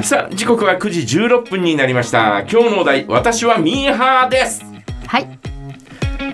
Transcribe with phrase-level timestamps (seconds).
[0.00, 2.40] ねさあ時刻は9時16分になりました。
[2.50, 4.64] 今日のお題私はミーハーです。
[5.06, 5.28] はい。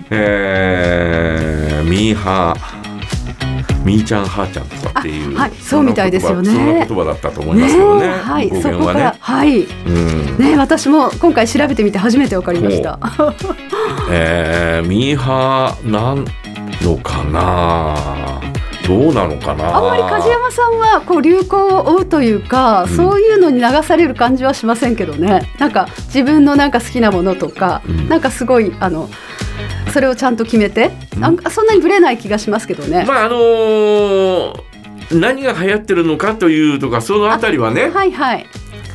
[0.09, 2.77] えー、ミーハー。
[3.83, 6.49] みーちゃんはーちゃんとかっていうあはいそうみたいですよね。
[6.49, 8.05] そんな言葉だったと思いますけどね。
[8.05, 9.63] えはい語そこからはい。
[9.63, 10.37] うん。
[10.37, 12.99] ね私も今回調べてみて初めてわかりました。
[14.09, 16.25] えー、ミーハーなん
[16.81, 18.46] のかな
[18.87, 19.75] どうなのかな？
[19.75, 22.87] あんまり梶山さんはこう流行を追うというか、ん。
[22.87, 25.41] そういうのに流される感じはしませんけどね。
[25.59, 28.07] なんか自分のなんか好きなものとか、うん。
[28.07, 29.09] なんかすごいあの
[29.91, 33.03] それをちゃんと決めて、なんかそんなにぶれない気がしますけどね。
[33.05, 34.67] まああのー
[35.09, 38.45] 何が流行ってるのかというとかそのあたりはねはいはい、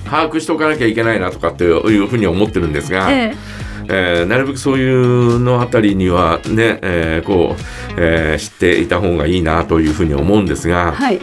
[0.05, 7.63] 把握しておかなきゃいけないなとかっていうふうに思ってるんですが、ええーなるべくそういうのあたりにはね、えーこう、
[7.97, 11.21] えー知っていた方がいいなというふうに思うんですえが、はい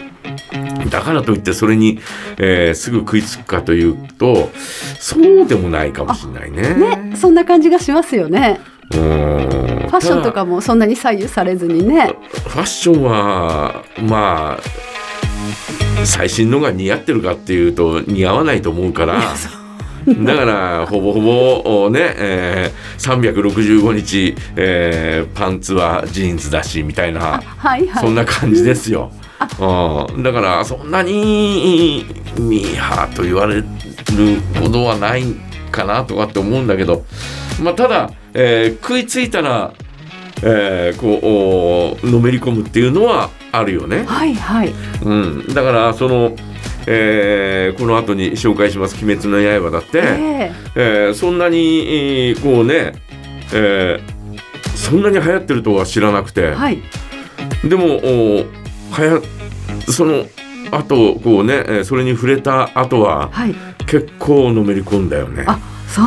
[0.90, 2.00] だからといってそれに、
[2.38, 4.52] えーすぐ食いつくかというと
[5.00, 6.76] そうでもないかもしれないね。
[6.76, 8.60] ねそんな感じがしますよね。
[8.92, 12.14] うーんファッションとかもそんなに左右されずにね。
[12.48, 19.22] ファッションはまあ最新のが似合ってるかっていうと似合わないと思うから。
[20.26, 21.22] だからほぼほ
[21.84, 28.04] ぼね、えー、365日、えーパンツはジーンズだしみたいなはいはい。
[28.04, 29.12] そんな感じですよ。
[29.60, 32.06] うん、だからそんなに
[32.38, 33.64] ミーハーと言われる
[34.62, 35.24] ほどはない
[35.72, 37.06] かなとかって思うんだけど、
[37.62, 39.74] まあ、ただ、えー食いついたら、
[40.44, 44.04] えーこうおのめり込むっていうのはあるよね。
[44.06, 44.74] はいはい。
[45.04, 46.36] うん、だからその、
[46.92, 52.94] えーこの後に紹介します「鬼滅の刃」だって、ええーそんなにえーこうね、
[53.54, 54.20] えー
[54.76, 56.82] そんなに流行ってるとは知らなくて、えはい。
[57.64, 58.46] でもお
[58.92, 59.20] はや
[59.88, 60.26] その
[60.72, 63.56] 後こうねえーそれに触れた後ははい。
[63.86, 65.46] 結構のめり込んだよね。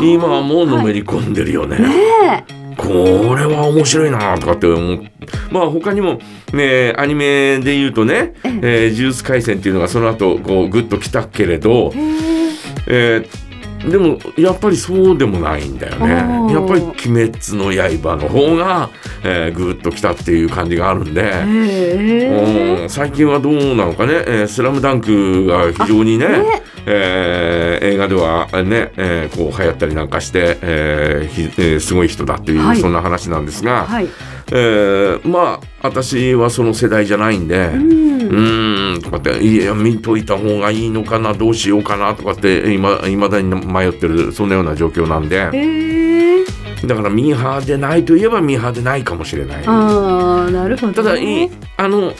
[0.02, 1.00] 今はもうのめり。
[1.00, 1.78] り込んでるよね。
[1.78, 2.44] ね
[2.82, 5.02] これは面白いなとかって思う。
[5.50, 6.18] まあ他にも
[6.52, 11.92] ねアニメで言うとね、ええー、ジュース回戦っていうのがその後こうグッときたけれど
[12.86, 13.52] え。、ー
[13.90, 16.08] でもやっぱりそうでもないんだよね。
[16.52, 18.90] やっぱり「鬼滅の刃」の方が、
[19.24, 21.22] えー、グッときたっていう感じがあるんで。
[21.22, 34.08] うん最近はどうなのかね、えースラムダンクが非常にね、ねえー映画ではね、えーこう流行ったりなんかして、えーひえーすごい人だっていう、はいそんな話なんですが、はい。
[34.52, 37.76] えーまあ私はその世代じゃないんで、う。
[38.32, 45.50] うんとかっていや見といた方がいいのかなどうしようかなとかって今未だに迷ってるそんなような状況なんで。
[46.86, 49.62] だからミーハーでないといえばミーハーでないかもしれない。
[49.64, 50.92] ああ、なるほど。
[50.94, 52.12] ただいあの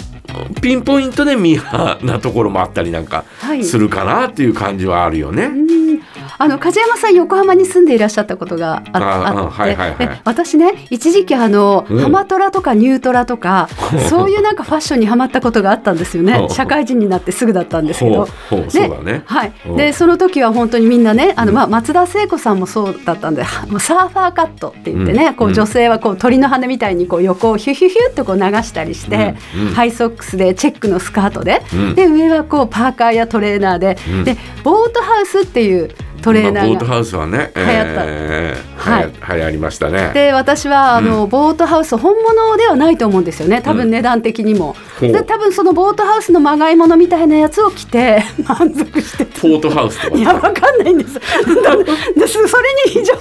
[0.60, 3.64] ピンポイントでミーハーなところもあったりなんかはい。
[3.64, 5.44] するかなっていう感じはあるよね。
[5.46, 5.91] うん
[6.38, 11.98] あの梶山さん横浜に住んでいらっしゃったことがあって、はいはい私ね一時期あの、うん。
[12.00, 13.68] ハマトラとかニュートラとか
[14.08, 16.52] そういうなんかファッションにはまったことがあったんですよほねう。
[16.52, 18.26] 社会人になってすぐだったんですけど。
[18.26, 18.60] ほう。
[18.62, 19.22] ほうそうだね。
[19.26, 19.52] はい。
[19.66, 25.50] うん、でその時は本当にみんなねあの、まあ、松田聖子さんもそうだったんではもうサーファーカットって言ってね、こうん。
[25.52, 29.66] う女性はこう鳥の羽みたいにこう横をヒュヒュヒュってこう流したりして、うん。
[29.68, 29.74] うん。
[29.74, 31.94] ハイソックスでチェックのスカートで、うん。
[31.94, 34.24] で上はこうパーカーやトレーナーで、うん。
[34.24, 35.90] でボートハウスっていう
[36.22, 36.84] トレーナまあ、ボート。
[36.86, 38.04] ハウスはね、流行った。
[38.06, 39.12] えーはい。
[39.38, 40.10] 流行りましたね。
[40.12, 43.62] で私はあの、ボートハウス本物ではないと思うんですよね。
[43.62, 43.76] 多うん。
[43.76, 45.12] 分値段的にも、ほう。
[45.12, 51.14] で多分そのボートハウスのまがいものみたいなやつを着て 満足してたフォートハウスいやわかんないんです。
[51.14, 51.20] だ
[52.16, 53.12] ですそれに非常によ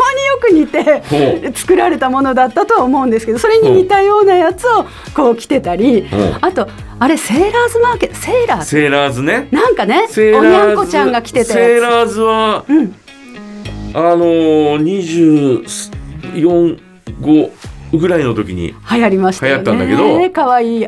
[0.42, 6.08] く似てほ作られたものだったとは思うんですけどそれに似たようなやつをこう着てたり
[6.42, 6.68] あと
[7.04, 8.60] あれセーラーズマーケットセーラー？
[8.62, 9.48] ズセーラーズね。
[9.50, 12.96] なんかねおにゃんこちゃんが着てたセーやラーズは、うん
[13.96, 15.64] あのー、
[16.36, 16.80] 24、
[17.20, 20.84] 5ぐらいの時につ流行りました流行ったんだけどかわい。
[20.84, 20.88] い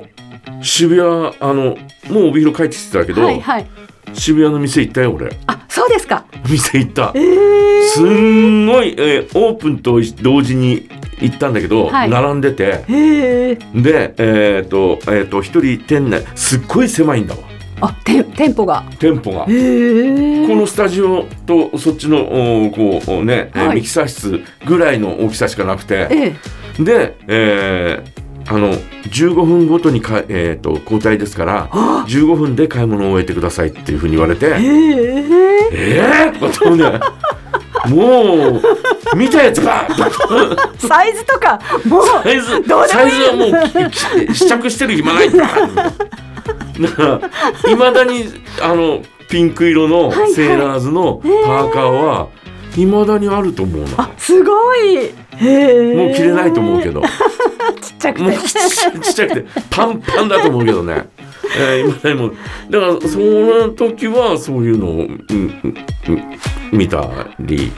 [0.62, 1.78] 渋谷あの
[2.12, 3.66] もう帯広帰ってきてたけど、はいはい。
[4.13, 5.35] 渋谷の店行ったよ俺。
[5.47, 6.25] あそうですか。
[6.47, 7.12] 店行った。
[7.16, 10.88] えー、すんごい、えーオープンと同時に
[11.24, 12.10] 行ったんだけど、はい。
[12.10, 12.84] 並んでて。
[12.88, 17.42] でえっ、とえっ、と一人店内すっごい狭いんだわ。
[17.81, 18.84] あ店店舗が。
[19.00, 19.46] 店舗が。
[19.48, 20.44] へ。
[20.44, 23.75] えこのスタジオとそっちのおこうね、えーはい。
[23.75, 26.08] ミキサー室ぐらいの大きさしかなくて。
[26.12, 26.36] え
[26.80, 26.84] え。
[26.84, 34.48] で、えーあの15分ごとにか、えー、と交代ですからあ15分で買い物を終えてくださいっていうふうに言われて。
[34.48, 34.60] へえ
[35.72, 37.00] えー、とかってね
[37.90, 38.62] もう
[39.15, 42.48] 見たやつばーっとサイズとかもうサイズ
[42.88, 43.45] サイズはも
[44.30, 45.31] う試着してる暇ない。
[45.31, 47.30] だか
[47.63, 48.25] らいまだに
[48.62, 52.30] あのピンク色のセーラーズのパーカーは
[52.71, 55.13] 未だにあると思うな、あすごい。
[55.95, 57.01] もう着れないと思うけど。
[57.81, 58.24] ちっちゃくて。
[58.24, 61.07] もうちっちゃちっちゃくてパンパンだと思うけどね。
[61.56, 62.31] えー、今でも
[62.69, 65.75] だからその時はそういうのを、うんうん
[66.07, 66.27] うん
[66.74, 67.08] 見た
[67.40, 67.72] り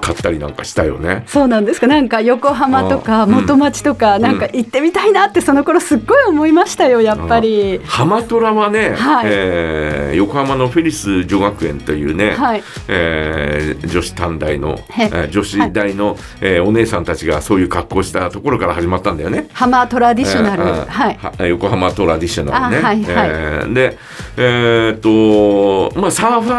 [0.00, 1.24] 買ったりなんかしたよね。
[1.26, 1.86] そうなんですか。
[1.86, 7.80] なんか横浜とか元町とかなんか行ってみたいなってその頃すっごい思いましたよやっぱり。
[7.84, 9.26] 浜虎はね、はい。
[9.30, 12.62] えー横浜のフェリス女学園というね、はい。
[12.88, 15.04] えー女子短大の、へ。
[15.04, 19.48] えー女子大の、えーお姉さんたちがそういう格好をしたところから始まったんだよね。
[19.52, 21.18] 浜トラディショナル、えーはい。
[21.38, 22.82] は横浜トラディショナルね。
[22.82, 23.28] あはいはい。
[23.30, 23.98] えーで、
[24.36, 26.54] えーっとまあサーファ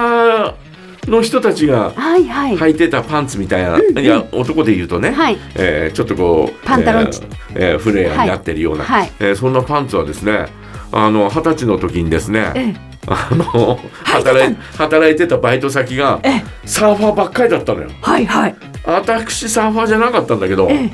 [0.54, 0.69] ー
[1.08, 2.56] の人たちがはいはい。
[2.58, 3.64] 履いてたパンツみたい
[3.94, 5.38] な、いや男で言うとね、はい。
[5.56, 7.12] えーちょっとこうパンタロンえー
[7.56, 9.02] えーフレアになってるような、はい。
[9.02, 9.12] はい。
[9.20, 10.48] えーそんなパンツはですね
[10.92, 12.76] あの二十歳の時にですね、ええ。
[13.08, 16.44] あの働い働いてたバイト先がええ。
[16.66, 17.90] サーファーばっかりだったのよ。
[18.02, 18.56] はいはい。
[18.86, 20.90] 私サーファーじゃなかったんだけど、ええ。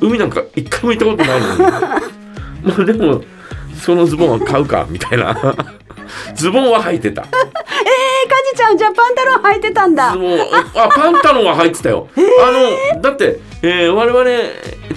[0.00, 1.58] 海なんか一回も行ったことないのに。
[2.64, 3.22] まあでも
[3.80, 5.56] そのズボンは買うかみたいな。
[6.34, 7.24] ズボンは履いてた
[8.60, 10.12] ちゃんじゃあパンタロン履いてたんだ。
[10.12, 14.24] ズボンあパンタロンは履いてたよ、あのだって、えー我々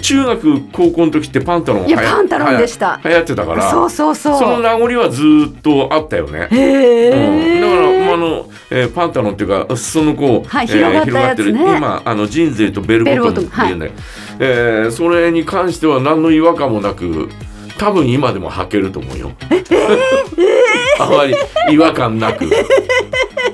[0.02, 3.00] 中学高校の時ってパンタロンいやパンタロンでした。
[3.02, 4.38] 流行ってたからそうそうそう。
[4.38, 6.48] その名残はずっとあったよね。
[6.50, 11.06] へえ、うん、だから、まああのえーパンタロンっていうか裾のこう、はい広がったやつね。
[11.06, 11.50] 広がってる。
[11.78, 13.72] 今あのジーンズでいうとベルボトムってい。
[13.72, 13.92] うね、
[14.40, 17.30] えーそれに関しては何の違和感もなく
[17.78, 19.32] 多分今でも履けると思うよ。
[21.00, 21.34] あまり
[21.72, 22.44] 違和感なく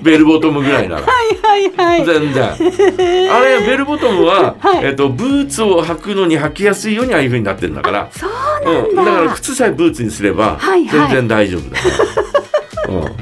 [0.02, 1.02] ベルボトムぐらいなら。
[1.02, 1.08] は
[1.58, 2.50] いはい全然。
[3.32, 4.84] あれベルボトムは、はい。
[4.84, 8.08] えっとブーツを履くのに履きやすいようにああいう風になってるんだから。
[8.10, 8.30] そう
[8.64, 11.08] なんうん、だ、だから靴さえブーツにすればはいはい。
[11.08, 11.84] 全然大丈夫だよ、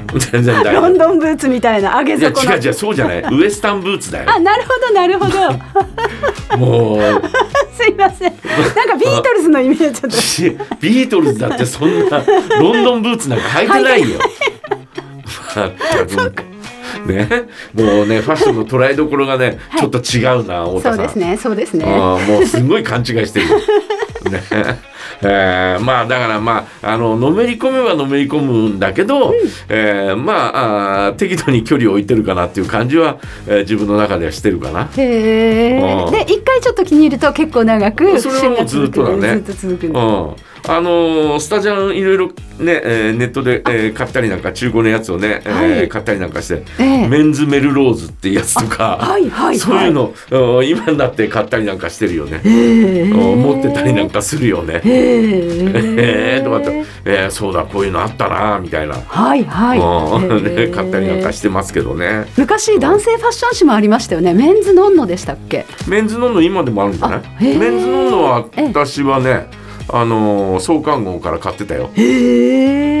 [0.13, 3.21] うん、全然大丈ロン夫ドンブーツみたいな上げいや底の違う違うそうじゃない。
[3.31, 4.25] ウエスタンブーツだよ。
[4.29, 6.57] あなるほどなるほど。
[6.57, 7.21] もう。
[7.73, 8.33] すいません。
[8.75, 10.17] なんかビートルズのイメージだった。
[10.17, 12.21] しビートルズだってそんな
[12.59, 14.19] ロンドンブーツなんか履いてないよ。
[15.55, 16.48] まったく
[17.05, 17.27] ね、
[17.73, 19.79] もうねファッションの捉えどころがね、はい。
[19.81, 20.95] ちょっと違うな太田さん。
[20.97, 21.85] そうですねそうですね。
[21.85, 23.47] もうすごい勘違いしてる。
[24.31, 24.43] ね。
[25.21, 29.33] えーまあだからまああののめり込めばのめり込むんだけど、
[29.67, 33.17] えーまあ適度に距離を置いてるかなっていう感じは、
[33.47, 34.87] えー自分の中ではしてるかな。
[34.95, 36.11] へえうん。
[36.11, 39.41] で一回ちょっと気に入ると結構長くそれはもうずっとだね。
[39.43, 40.35] ずっと続くんうだん
[40.67, 42.27] あのースタジャンいろいろ
[42.59, 45.89] ね、えーネットで、えー買ったりなんか中古のやつをね、えーはい。
[45.89, 47.07] 買ったりなんかして、ええ。
[47.07, 49.57] メンズメルローズっていうやつとか、はいはいはい。
[49.59, 54.75] そういうの、うん今になって買ったりなんかしてるよね、へえうん持ってたりなんかするよね。
[54.75, 54.81] へ
[56.37, 59.79] えー、とかってえ、えーそうだこういうのあったなみたいな、はいはい。
[59.79, 62.25] うんね買ったりなんかしてますけどね。
[62.37, 64.33] 昔男性ファッション誌もありましたよね。
[64.33, 65.65] メンズノンノでしたっけ？
[65.87, 67.57] メンズノンノ今でもあるんじゃない？
[67.57, 69.47] メンズノンノはええ私はね
[69.91, 71.89] あのー創刊号から買ってたよ。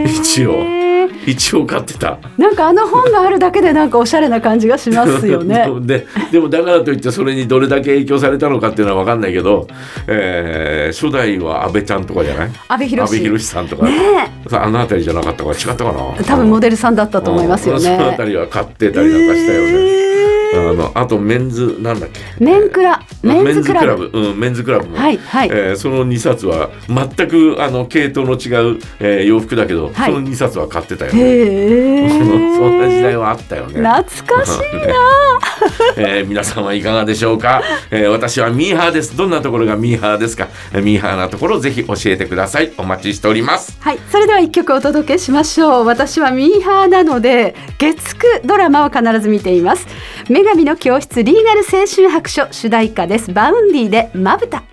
[0.05, 0.79] 一応。
[1.25, 2.17] 一応買ってた。
[2.37, 5.67] なんかあの本があるだけでなんかおしゃれな感じがしますよね。
[5.81, 9.67] ででもだからといってそれにどれだけ影響されたのかっていうのは分かんないけど、
[10.07, 12.49] えー初代は安倍ちゃんとかじゃない？
[12.69, 13.91] 阿部寛安倍寛さんとか、ね
[14.51, 15.99] あの辺りじゃなかったか違ったかな？
[16.19, 17.91] え多分モデルさんだったと思いますよね。
[17.91, 17.97] うん。
[17.97, 19.73] その辺りは買ってたりなんかしたよね、
[20.55, 22.19] あのあとメンズなんだっけ？
[22.43, 24.09] メンクラメンズクラブ。
[24.13, 25.49] うん、メンズクラブも、はいはい。
[25.51, 30.11] えーその2冊は全くあの系統の違う、えー洋服だけど、はい。
[30.13, 32.09] その2冊は買ってたよね、
[32.57, 33.73] そんな時代はあったよね。
[33.81, 34.03] 懐
[34.37, 34.93] かしいね
[35.97, 39.15] えー皆さんはいかがでしょうか、えー私はミーハーです。
[39.15, 40.47] どんなところがミーハーですか？
[40.73, 42.71] えーミーハーなところぜひ教えてください。
[42.77, 43.77] お待ちしております。
[43.81, 45.85] はい、それでは一曲お届けしましょう。
[45.85, 49.87] 私はミーハーなので、月9ドラマを必ず見ています。
[50.39, 53.33] 女神の教室リーガル青春白書主題歌です。
[53.33, 54.63] Vaundy でまぶた。